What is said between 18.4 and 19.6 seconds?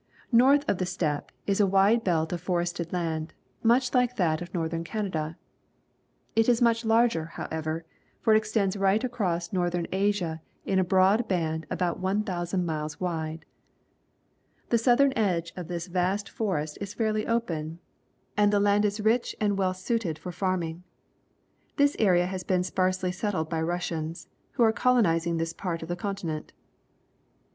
the land is rich and